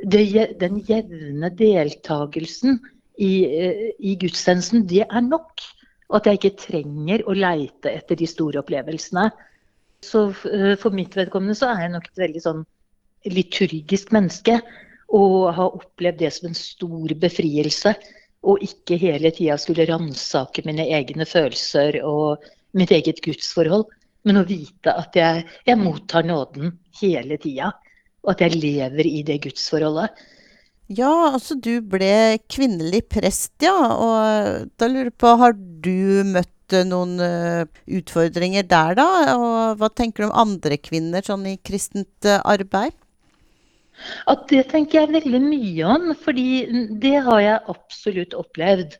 det, 0.00 0.24
den 0.60 0.80
jevne 0.88 1.50
deltakelsen 1.54 2.80
i, 3.20 3.32
eh, 3.44 3.82
i 4.00 4.16
gudstjenesten, 4.20 4.86
det 4.90 5.04
er 5.04 5.24
nok. 5.24 5.62
Og 6.10 6.18
at 6.18 6.28
jeg 6.28 6.40
ikke 6.40 6.64
trenger 6.64 7.24
å 7.28 7.36
leite 7.36 7.92
etter 7.92 8.18
de 8.18 8.26
store 8.28 8.60
opplevelsene. 8.64 9.28
Så 10.04 10.26
eh, 10.50 10.74
for 10.80 10.94
mitt 10.96 11.16
vedkommende 11.16 11.56
så 11.58 11.72
er 11.72 11.86
jeg 11.86 11.94
nok 11.94 12.10
et 12.10 12.24
veldig 12.24 12.42
sånn 12.44 12.64
liturgisk 13.32 14.12
menneske. 14.14 14.58
Og 15.14 15.54
har 15.56 15.78
opplevd 15.78 16.20
det 16.22 16.32
som 16.34 16.50
en 16.50 16.58
stor 16.58 17.16
befrielse. 17.22 17.94
Og 18.44 18.64
ikke 18.64 19.00
hele 19.00 19.32
tida 19.32 19.56
skulle 19.60 19.88
ransake 19.88 20.64
mine 20.68 20.86
egne 20.92 21.26
følelser 21.28 22.00
og 22.04 22.44
mitt 22.76 22.92
eget 22.92 23.22
gudsforhold. 23.24 23.86
Men 24.24 24.40
å 24.40 24.46
vite 24.48 24.92
at 24.92 25.16
jeg, 25.16 25.44
jeg 25.68 25.80
mottar 25.80 26.26
nåden 26.26 26.76
hele 27.00 27.38
tida 27.40 27.72
og 28.24 28.32
at 28.32 28.46
jeg 28.46 28.60
lever 28.60 29.08
i 29.08 29.20
det 29.26 29.42
gudsforholdet. 29.44 30.24
Ja, 30.92 31.32
altså 31.32 31.56
du 31.56 31.78
ble 31.80 32.40
kvinnelig 32.52 33.04
prest, 33.12 33.54
ja. 33.64 33.72
Og 33.72 34.68
da 34.80 34.88
lurer 34.88 35.10
jeg 35.10 35.18
på, 35.20 35.32
har 35.40 35.56
du 35.56 36.24
møtt 36.28 36.53
noen 36.86 37.18
uh, 37.20 37.64
utfordringer 37.98 38.64
der, 38.70 38.96
da? 38.98 39.06
Og 39.34 39.80
hva 39.80 39.90
tenker 39.92 40.24
du 40.24 40.28
om 40.30 40.38
andre 40.44 40.78
kvinner 40.80 41.24
sånn 41.26 41.44
i 41.50 41.58
kristent 41.60 42.28
uh, 42.28 42.40
arbeid? 42.40 42.96
At 44.30 44.48
det 44.50 44.64
tenker 44.72 45.02
jeg 45.02 45.14
veldig 45.14 45.42
mye 45.44 45.92
om, 45.94 46.08
fordi 46.18 46.64
det 47.02 47.18
har 47.28 47.40
jeg 47.44 47.64
absolutt 47.70 48.34
opplevd. 48.34 48.96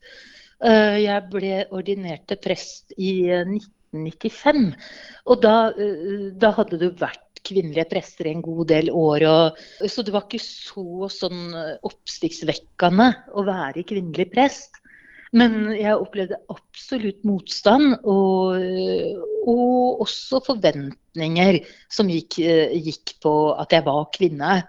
Jeg 0.65 1.21
ble 1.33 1.65
ordinert 1.75 2.23
til 2.31 2.39
prest 2.41 2.95
i 2.95 3.27
1995, 3.27 4.71
og 5.27 5.43
da, 5.43 5.57
da 6.41 6.53
hadde 6.55 6.79
det 6.81 6.93
vært 7.03 7.25
kvinnelige 7.45 7.89
prester 7.91 8.29
en 8.31 8.43
god 8.45 8.69
del 8.73 8.91
år. 8.91 9.27
Og, 9.29 9.91
så 9.91 10.05
det 10.05 10.15
var 10.15 10.27
ikke 10.27 10.43
så 10.43 11.11
sånn 11.13 11.53
eh, 11.59 11.77
oppsiktsvekkende 11.87 13.11
å 13.35 13.47
være 13.47 13.87
kvinnelig 13.89 14.31
prest. 14.35 14.81
Men 15.35 15.73
jeg 15.75 15.99
opplevde 15.99 16.39
absolutt 16.53 17.25
motstand, 17.27 17.97
og, 18.07 18.55
og 19.51 20.03
også 20.05 20.39
forventninger 20.47 21.59
som 21.91 22.11
gikk, 22.13 22.39
eh, 22.39 22.75
gikk, 22.87 23.17
på 23.25 23.33
at 23.59 23.75
jeg 23.75 23.87
var 23.89 24.07
kvinne. 24.15 24.61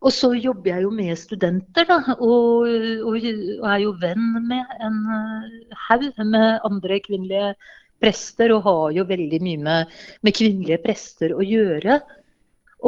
Og 0.00 0.14
så 0.16 0.32
jobber 0.34 0.72
jeg 0.72 0.86
jo 0.86 0.90
med 0.96 1.18
studenter, 1.20 1.86
da, 1.86 2.00
og, 2.16 2.66
og, 2.66 3.28
og 3.60 3.66
er 3.70 3.82
jo 3.84 3.94
venn 4.00 4.30
med 4.48 4.74
en 4.80 5.02
eh, 5.16 5.76
haug 5.86 6.08
med 6.24 6.66
andre 6.66 6.98
kvinnelige 7.04 7.52
prester, 8.00 8.56
og 8.56 8.64
har 8.66 8.96
jo 8.96 9.06
veldig 9.06 9.42
mye 9.44 9.60
med, 9.68 9.98
med 10.26 10.34
kvinnelige 10.34 10.80
prester 10.82 11.36
å 11.36 11.46
gjøre. 11.46 12.00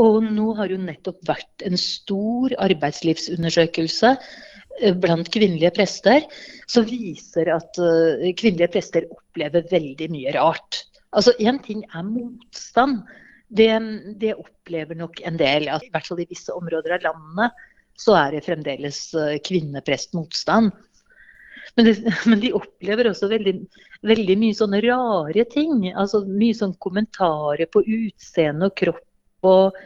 Og 0.03 0.25
nå 0.25 0.55
har 0.57 0.73
jo 0.73 0.81
nettopp 0.81 1.21
vært 1.29 1.67
en 1.69 1.77
stor 1.79 2.57
arbeidslivsundersøkelse 2.65 4.17
blant 5.03 5.29
kvinnelige 5.33 5.73
prester 5.77 6.25
som 6.71 6.87
viser 6.89 7.51
at 7.55 7.81
uh, 7.81 8.31
kvinnelige 8.39 8.71
prester 8.73 9.09
opplever 9.13 9.67
veldig 9.71 10.09
mye 10.13 10.33
rart. 10.37 10.85
Altså 11.13 11.35
Én 11.41 11.61
ting 11.65 11.85
er 11.93 12.07
motstand. 12.09 13.03
Det, 13.53 13.69
det, 14.21 14.33
opplever 14.41 14.97
nok 14.97 15.21
en 15.29 15.37
del. 15.37 15.69
At, 15.69 15.85
I 15.85 15.93
hvert 15.93 16.09
fall 16.09 16.23
i 16.25 16.29
visse 16.31 16.55
områder 16.57 16.97
av 16.97 17.05
landet 17.11 17.67
så 18.01 18.17
er 18.17 18.33
det 18.33 18.47
fremdeles 18.47 19.05
uh, 19.19 19.37
kvinneprestmotstand. 19.45 20.73
Men, 21.77 21.89
det, 21.89 21.97
men, 22.29 22.41
de 22.41 22.55
opplever 22.57 23.11
også 23.11 23.29
veldig, 23.33 23.57
veldig, 24.09 24.39
mye 24.41 24.57
sånne 24.57 24.81
rare 24.87 25.47
ting. 25.53 25.91
Altså 25.93 26.25
Mye 26.29 26.57
sånn 26.57 26.77
kommentarer 26.83 27.69
på 27.73 27.85
utseende 27.85 28.71
og 28.71 28.79
kropp 28.81 29.51
og 29.53 29.77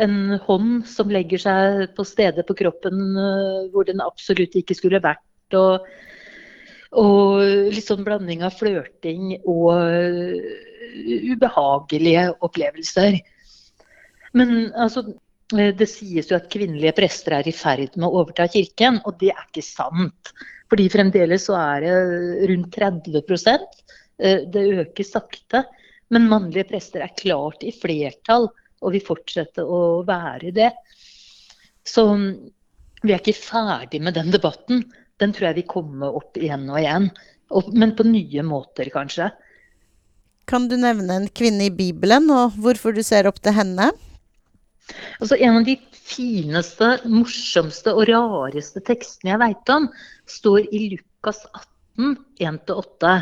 en 0.00 0.38
hånd 0.42 0.86
som 0.90 1.12
legger 1.12 1.42
seg 1.42 1.84
på 1.94 2.06
steder 2.06 2.46
på 2.46 2.56
kroppen 2.58 3.02
uh, 3.14 3.66
hvor 3.72 3.86
den 3.86 4.02
absolutt 4.02 4.56
ikke 4.58 4.76
skulle 4.76 5.02
vært. 5.02 5.22
Og, 5.54 5.84
og 6.98 7.42
litt 7.74 7.86
sånn 7.86 8.06
blanding 8.06 8.42
av 8.46 8.56
flørting 8.58 9.36
og 9.40 9.70
uh, 9.74 10.54
ubehagelige 11.34 12.30
opplevelser. 12.44 13.20
Men 14.34 14.72
altså, 14.74 15.04
det 15.52 15.86
sies 15.90 16.30
jo 16.30 16.38
at 16.38 16.50
kvinnelige 16.50 16.96
prester 16.96 17.36
er 17.38 17.48
i 17.48 17.54
ferd 17.54 17.94
med 17.98 18.08
å 18.08 18.22
overta 18.22 18.48
kirken, 18.50 18.98
og 19.06 19.18
det 19.20 19.30
er 19.34 19.46
ikke 19.46 19.64
sant. 19.66 20.34
Fordi 20.72 20.88
fremdeles 20.90 21.46
så 21.46 21.56
er 21.60 21.84
det 21.84 22.48
rundt 22.50 22.74
30 22.74 23.20
eh, 24.18 24.40
Det 24.50 24.64
øker 24.80 25.06
sakte. 25.06 25.64
Men 26.10 26.28
mannlige 26.30 26.68
prester 26.72 27.04
er 27.04 27.14
klart 27.16 27.62
i 27.64 27.72
flertall 27.72 28.48
og 28.84 28.94
vil 28.94 29.04
fortsette 29.04 29.64
å 29.64 30.02
være 30.06 30.52
det. 30.54 30.70
Så 31.84 32.04
vi 33.04 33.12
er 33.12 33.20
ikke 33.20 33.36
ferdig 33.36 34.00
med 34.04 34.16
den 34.16 34.30
debatten. 34.32 34.84
Den 35.20 35.34
tror 35.34 35.50
jeg 35.50 35.60
vil 35.60 35.72
komme 35.72 36.08
opp 36.20 36.36
igjen 36.40 36.68
og 36.70 36.80
igjen. 36.80 37.10
Men 37.76 37.96
på 37.96 38.06
nye 38.08 38.44
måter, 38.46 38.88
kanskje. 38.92 39.28
Kan 40.48 40.68
du 40.68 40.76
nevne 40.76 41.20
en 41.20 41.28
kvinne 41.32 41.68
i 41.68 41.72
Bibelen, 41.72 42.28
og 42.32 42.56
hvorfor 42.60 42.92
du 42.96 43.02
ser 43.04 43.28
opp 43.28 43.40
til 43.44 43.54
henne? 43.56 43.90
Altså, 45.20 45.38
en 45.38 45.60
av 45.60 45.68
de 45.68 45.78
fineste, 46.04 46.88
morsomste 47.08 47.94
og 47.96 48.08
rareste 48.10 48.82
tekstene 48.84 49.32
jeg 49.32 49.40
veit 49.40 49.72
om, 49.72 49.88
står 50.28 50.68
i 50.68 50.82
Lukas 50.92 51.40
18, 51.96 52.16
1-8. 52.44 53.14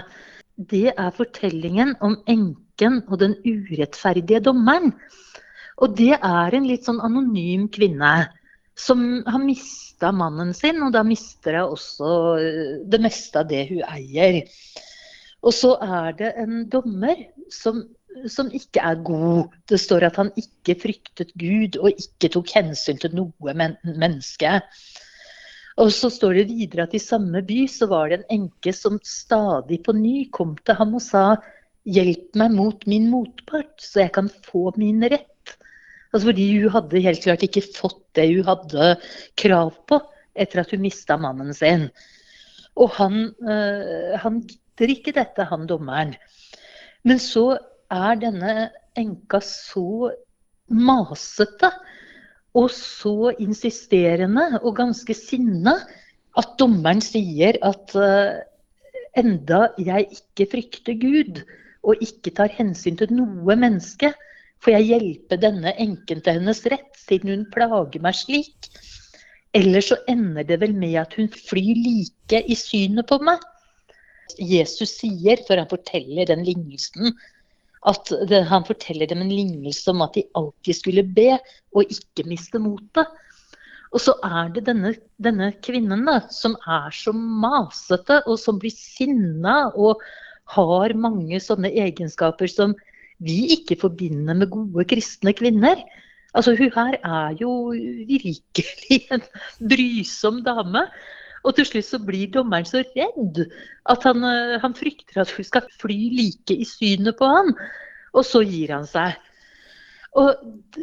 Det 0.72 0.88
er 0.92 1.14
fortellingen 1.16 1.94
om 2.02 2.18
enken 2.30 3.02
og 3.06 3.20
den 3.22 3.36
urettferdige 3.46 4.42
dommeren. 4.48 4.94
Og 5.80 5.96
det 5.96 6.12
er 6.18 6.54
en 6.54 6.68
litt 6.68 6.86
sånn 6.88 7.00
anonym 7.04 7.68
kvinne 7.72 8.12
som 8.78 9.22
har 9.28 9.42
mista 9.42 10.12
mannen 10.12 10.52
sin, 10.56 10.80
og 10.84 10.92
da 10.94 11.02
mister 11.06 11.60
hun 11.60 11.74
også 11.76 12.12
eh, 12.40 12.76
det 12.88 13.00
meste 13.04 13.42
av 13.42 13.50
det 13.50 13.66
hun 13.70 13.82
eier. 13.88 14.42
Og 15.42 15.54
så 15.56 15.74
er 15.82 16.14
det 16.20 16.34
en 16.42 16.62
dommer 16.70 17.26
som 17.52 17.82
som 18.30 18.50
ikke 18.54 18.82
er 18.84 19.00
god. 19.04 19.52
Det 19.68 19.78
står 19.80 20.06
at 20.08 20.18
han 20.20 20.32
ikke 20.38 20.76
fryktet 20.82 21.32
Gud 21.40 21.78
og 21.80 21.92
ikke 21.92 22.32
tok 22.34 22.52
hensyn 22.54 23.00
til 23.00 23.14
noe 23.16 23.54
men 23.56 23.78
menneske. 23.86 24.58
Og 25.80 25.88
så 25.94 26.10
står 26.12 26.36
det 26.36 26.50
videre 26.50 26.84
at 26.84 26.94
i 26.96 27.00
samme 27.00 27.40
by 27.48 27.64
så 27.70 27.88
var 27.88 28.10
det 28.10 28.20
en 28.20 28.42
enke 28.42 28.74
som 28.76 29.00
stadig 29.06 29.80
på 29.86 29.94
ny 29.96 30.26
kom 30.34 30.54
til 30.66 30.78
ham 30.78 30.96
og 30.98 31.04
sa 31.04 31.26
Hjelp 31.82 32.36
meg 32.38 32.52
mot 32.54 32.84
min 32.86 33.08
motpart, 33.10 33.72
så 33.82 34.04
jeg 34.04 34.12
kan 34.14 34.28
få 34.46 34.68
min 34.78 35.02
rett. 35.02 35.31
Altså 36.12 36.28
fordi 36.28 36.46
hun 36.60 36.72
hadde 36.74 37.04
helt 37.04 37.22
klart 37.24 37.44
ikke 37.46 37.64
fått 37.64 38.02
det 38.18 38.28
hun 38.34 38.48
hadde 38.48 38.96
krav 39.40 39.72
på 39.88 40.00
etter 40.32 40.62
at 40.62 40.72
hun 40.72 40.84
mista 40.84 41.16
mannen 41.20 41.54
sin. 41.56 41.88
Og 42.76 42.92
han, 42.96 43.32
øh, 43.40 44.12
han 44.20 44.42
gidder 44.76 45.16
dette, 45.20 45.48
han 45.48 45.66
dommeren. 45.68 46.14
Men 47.04 47.20
så 47.20 47.56
er 47.92 48.20
denne 48.20 48.70
enka 48.96 49.40
så 49.44 50.12
masete 50.72 51.70
og 52.56 52.68
så 52.72 53.32
insisterende 53.40 54.60
og 54.62 54.76
ganske 54.76 55.16
sinna 55.16 55.78
at 56.38 56.54
dommeren 56.60 57.00
sier 57.04 57.58
at 57.64 57.94
uh, 57.96 58.40
enda 59.18 59.66
jeg 59.80 60.08
ikke 60.16 60.48
frykter 60.54 60.96
Gud 61.00 61.42
og 61.82 62.04
ikke 62.04 62.32
tar 62.36 62.52
hensyn 62.52 62.96
til 63.00 63.12
noe 63.12 63.56
menneske, 63.58 64.12
får 64.62 64.76
jeg 64.76 64.88
hjelpe 64.92 65.38
denne 65.42 65.74
enken 65.82 66.22
til 66.22 66.38
hennes 66.38 66.62
rett, 66.70 66.90
siden 66.98 67.32
hun 67.32 67.46
plager 67.54 68.02
meg 68.02 68.16
slik. 68.18 68.70
Eller 69.56 69.84
så 69.84 69.98
ender 70.08 70.46
det 70.48 70.60
vel 70.62 70.72
med 70.76 70.96
at 71.02 71.16
hun 71.18 71.28
flyr 71.32 71.76
like 71.76 72.40
i 72.46 72.56
synet 72.56 73.08
på 73.10 73.18
meg. 73.24 73.42
Jesus 74.38 74.94
sier, 75.00 75.42
før 75.48 75.64
han 75.64 75.70
forteller 75.70 76.30
den 76.30 76.44
lignelsen, 76.46 77.12
at 77.90 78.12
det, 78.30 78.44
han 78.46 78.64
forteller 78.64 79.10
dem 79.10 79.24
en 79.24 79.32
lignelse 79.32 79.90
om 79.90 80.04
at 80.04 80.14
de 80.14 80.22
alltid 80.38 80.78
skulle 80.78 81.02
be 81.02 81.34
og 81.74 81.90
ikke 81.90 82.24
miste 82.30 82.60
motet. 82.62 83.10
Og 83.92 84.00
så 84.00 84.14
er 84.24 84.52
det 84.54 84.64
denne, 84.70 84.94
denne 85.20 85.50
kvinnen 85.66 86.06
da, 86.06 86.20
som 86.32 86.54
er 86.70 86.94
så 86.96 87.12
masete, 87.12 88.22
og 88.24 88.38
som 88.40 88.60
blir 88.62 88.72
sinna 88.72 89.66
og 89.74 90.00
har 90.54 90.94
mange 90.96 91.40
sånne 91.42 91.68
egenskaper 91.82 92.48
som 92.48 92.76
vi 93.24 93.38
ikke 93.56 93.78
forbinder 93.80 94.36
med 94.38 94.50
gode 94.52 94.84
kristne 94.90 95.34
kvinner. 95.36 95.82
Altså 96.34 96.54
Hun 96.56 96.72
her 96.74 96.96
er 97.04 97.34
jo 97.40 97.72
virkelig 98.08 99.02
en 99.12 99.24
brysom 99.68 100.40
dame. 100.46 100.86
Og 101.42 101.56
til 101.56 101.66
slutt 101.66 101.88
så 101.88 101.98
blir 101.98 102.30
dommeren 102.30 102.66
så 102.68 102.84
redd 102.86 103.42
at 103.90 104.04
han, 104.06 104.22
eh, 104.24 104.60
han 104.62 104.74
frykter 104.78 105.22
at 105.24 105.32
hun 105.34 105.44
skal 105.44 105.66
fly 105.80 105.98
like 106.14 106.54
i 106.54 106.66
synet 106.68 107.18
på 107.18 107.26
han. 107.26 107.50
Og 108.14 108.24
så 108.28 108.44
gir 108.46 108.70
han 108.76 108.86
seg. 108.86 109.16
Og 110.18 110.30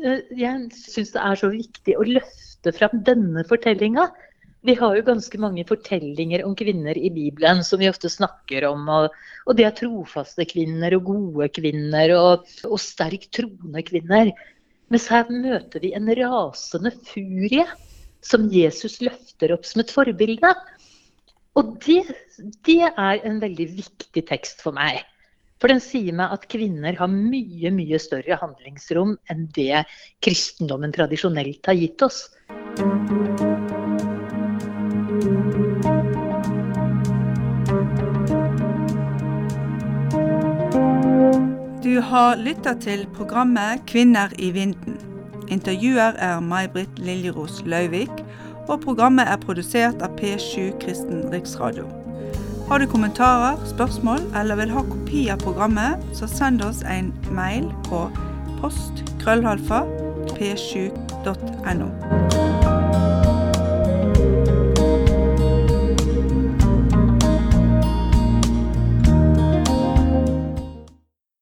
eh, 0.04 0.26
jeg 0.36 0.68
syns 0.76 1.14
det 1.16 1.22
er 1.24 1.40
så 1.40 1.52
viktig 1.54 1.96
å 1.96 2.08
løfte 2.08 2.74
fram 2.76 3.04
denne 3.08 3.46
fortellinga. 3.48 4.10
Vi 4.62 4.76
har 4.76 4.96
jo 4.98 5.06
ganske 5.08 5.40
mange 5.40 5.64
fortellinger 5.68 6.42
om 6.44 6.56
kvinner 6.60 6.98
i 7.00 7.10
Bibelen 7.16 7.62
som 7.64 7.80
vi 7.80 7.88
ofte 7.88 8.10
snakker 8.12 8.66
om. 8.68 8.88
Og, 8.92 9.14
og 9.48 9.56
det 9.56 9.66
er 9.68 9.76
trofaste 9.78 10.44
kvinner 10.50 10.98
og 10.98 11.06
gode 11.08 11.48
kvinner 11.56 12.12
og, 12.18 12.50
og 12.68 12.82
sterkt 12.84 13.32
troende 13.38 13.84
kvinner. 13.88 14.34
Mens 14.92 15.08
her 15.14 15.30
møter 15.32 15.84
vi 15.84 15.94
en 15.96 16.12
rasende 16.20 16.92
furie 17.08 17.64
som 18.26 18.50
Jesus 18.52 19.00
løfter 19.06 19.54
opp 19.56 19.64
som 19.70 19.86
et 19.86 19.94
forbilde. 19.96 20.52
Og 21.56 21.78
det, 21.86 22.02
det 22.68 22.82
er 22.90 23.24
en 23.30 23.40
veldig 23.40 23.70
viktig 23.78 24.26
tekst 24.28 24.66
for 24.66 24.76
meg. 24.76 25.06
For 25.60 25.72
den 25.72 25.82
sier 25.84 26.16
meg 26.16 26.36
at 26.36 26.48
kvinner 26.52 27.00
har 27.00 27.12
mye, 27.12 27.72
mye 27.76 28.00
større 28.00 28.40
handlingsrom 28.44 29.18
enn 29.32 29.48
det 29.56 29.86
kristendommen 30.24 30.96
tradisjonelt 30.96 31.68
har 31.68 31.80
gitt 31.80 32.08
oss. 32.08 32.26
Du 41.90 42.02
har 42.02 42.36
lytta 42.36 42.76
til 42.78 43.08
programmet 43.18 43.82
Kvinner 43.88 44.30
i 44.38 44.52
vinden. 44.54 45.00
Intervjuer 45.50 46.14
er 46.22 46.40
May-Britt 46.40 47.00
Liljeros 47.02 47.64
Lauvik, 47.66 48.12
og 48.68 48.84
programmet 48.84 49.26
er 49.26 49.42
produsert 49.42 50.06
av 50.06 50.14
P7 50.20 50.70
Kristen 50.84 51.26
Riksradio. 51.34 51.88
Har 52.70 52.78
du 52.78 52.86
kommentarer, 52.86 53.58
spørsmål 53.74 54.22
eller 54.38 54.62
vil 54.62 54.76
ha 54.78 54.86
kopi 54.92 55.26
av 55.34 55.42
programmet, 55.42 56.06
så 56.14 56.30
send 56.30 56.62
oss 56.62 56.86
en 56.86 57.10
mail 57.34 57.66
på 57.90 58.06
post 58.62 59.02
krøllhalfa 59.26 59.82
p7.no. 60.38 61.90